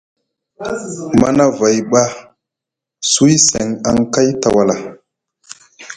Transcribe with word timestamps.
Manavay 1.19 1.77
ɓa 1.91 2.01
suwi 3.11 3.35
seŋ 3.49 3.67
aŋkay 3.89 4.29
tawala. 4.41 4.75